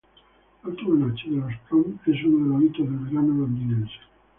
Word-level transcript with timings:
La 0.63 0.69
última 0.71 0.95
noche 1.05 1.29
de 1.29 1.35
los 1.37 1.53
Proms 1.69 2.01
es 2.07 2.25
uno 2.25 2.43
de 2.43 2.53
los 2.53 2.63
hitos 2.73 2.87
del 2.89 2.97
verano 3.01 3.33
londinense. 3.35 3.93